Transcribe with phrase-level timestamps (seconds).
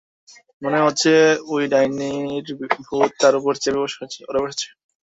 [0.61, 1.11] মনে হচ্ছে
[1.53, 2.45] ওই ডাইনির
[2.85, 3.79] ভূত তার উপর চড়ে
[3.83, 4.19] বসেছে।